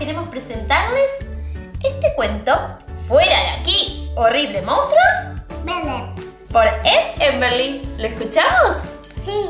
queremos 0.00 0.28
presentarles 0.28 1.10
este 1.84 2.14
cuento 2.14 2.52
Fuera 3.06 3.38
de 3.38 3.48
aquí, 3.60 4.10
horrible 4.16 4.62
monstruo. 4.62 4.98
Belén. 5.64 6.14
Por 6.50 6.64
Ed 6.64 7.20
Emberly. 7.20 7.82
¿Lo 7.98 8.06
escuchamos? 8.06 8.78
Sí. 9.20 9.48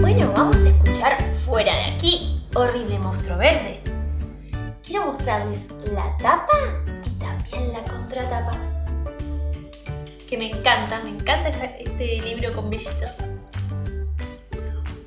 Bueno, 0.00 0.32
vamos 0.36 0.56
a 0.56 0.68
escuchar 0.68 1.32
Fuera 1.32 1.74
de 1.74 1.84
aquí, 1.94 2.44
horrible 2.54 2.98
monstruo 2.98 3.38
verde. 3.38 3.80
Quiero 4.82 5.06
mostrarles 5.06 5.68
la 5.92 6.14
tapa 6.18 6.58
y 7.06 7.10
también 7.18 7.72
la 7.72 7.82
contratapa 7.84 8.67
que 10.28 10.36
me 10.36 10.50
encanta, 10.50 11.00
me 11.02 11.08
encanta 11.08 11.48
este 11.48 12.20
libro 12.20 12.52
con 12.52 12.68
brillitos. 12.68 13.12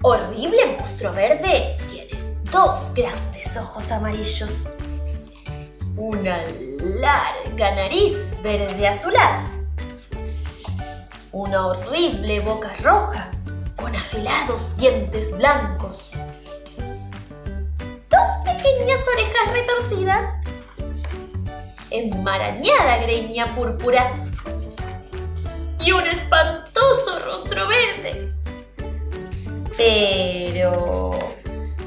Horrible 0.02 0.78
monstruo 0.80 1.14
verde 1.14 1.78
tiene 1.88 2.24
dos 2.52 2.92
grandes 2.96 3.56
ojos 3.56 3.92
amarillos, 3.92 4.70
una 5.96 6.44
larga 6.80 7.76
nariz 7.76 8.34
verde 8.42 8.88
azulada, 8.88 9.44
una 11.32 11.68
horrible 11.68 12.40
boca 12.40 12.74
roja 12.82 13.30
con 13.76 13.96
afilados 13.96 14.76
dientes 14.78 15.38
blancos, 15.38 16.14
dos 18.10 18.30
pequeñas 18.44 19.06
orejas 19.14 19.54
retorcidas, 19.54 20.24
enmarañada 21.92 22.98
greña 23.04 23.54
púrpura 23.56 24.16
y 25.84 25.92
un 25.92 26.06
espantoso 26.06 27.20
rostro 27.26 27.68
verde. 27.68 28.32
Pero 29.78 31.12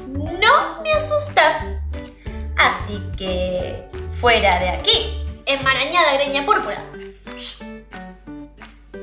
no 0.07 0.81
me 0.81 0.93
asustas. 0.93 1.71
Así 2.57 3.01
que 3.17 3.85
fuera 4.11 4.59
de 4.59 4.69
aquí, 4.69 5.23
enmarañada 5.45 6.13
greña 6.13 6.45
púrpura. 6.45 6.83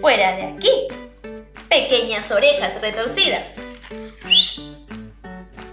Fuera 0.00 0.36
de 0.36 0.42
aquí, 0.46 0.88
pequeñas 1.68 2.30
orejas 2.30 2.80
retorcidas. 2.80 3.46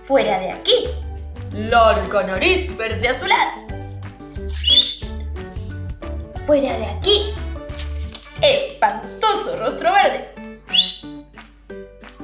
Fuera 0.03 0.39
de 0.39 0.52
aquí, 0.52 0.89
larga 1.52 2.23
nariz 2.23 2.75
verde 2.77 3.08
azulada. 3.08 3.53
Fuera 6.45 6.77
de 6.77 6.86
aquí, 6.86 7.33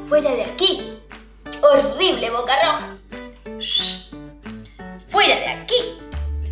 Fuera 0.08 0.36
de 0.36 0.44
aquí, 0.44 1.00
horrible 1.64 2.30
boca 2.30 2.54
roja. 2.64 2.98
Fuera 5.08 5.36
de 5.36 5.48
aquí, 5.48 5.98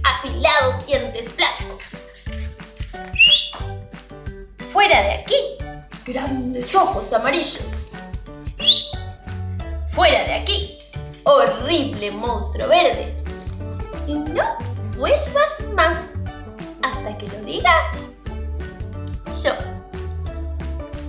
afilados 0.03 0.83
dientes 0.87 1.35
blancos. 1.35 1.83
Fuera 4.71 5.03
de 5.03 5.11
aquí, 5.13 5.35
grandes 6.03 6.73
ojos 6.73 7.13
amarillos. 7.13 7.85
Fuera 9.87 10.23
de 10.23 10.33
aquí, 10.33 10.79
horrible 11.23 12.09
monstruo 12.09 12.67
verde. 12.67 13.15
Y 14.07 14.15
no 14.15 14.57
vuelvas 14.97 15.63
más 15.75 16.13
hasta 16.81 17.15
que 17.19 17.27
lo 17.27 17.37
diga 17.41 17.91
yo. 19.43 19.51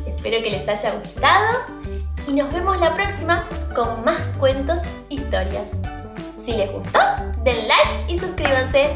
Espero 0.06 0.42
que 0.42 0.50
les 0.50 0.68
haya 0.68 0.92
gustado 0.92 1.83
y 2.26 2.32
nos 2.32 2.52
vemos 2.52 2.78
la 2.80 2.94
próxima 2.94 3.48
con 3.74 4.04
más 4.04 4.20
cuentos, 4.38 4.80
historias. 5.08 5.68
Si 6.42 6.52
les 6.52 6.70
gustó, 6.72 6.98
den 7.42 7.68
like 7.68 8.12
y 8.12 8.18
suscríbanse. 8.18 8.88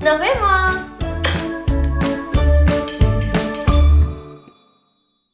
¡Nos 0.00 0.20
vemos! 0.20 0.93